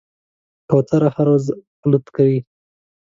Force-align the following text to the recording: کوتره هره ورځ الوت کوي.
کوتره 0.69 1.09
هره 1.15 1.29
ورځ 1.31 1.45
الوت 1.83 2.05
کوي. 2.15 2.39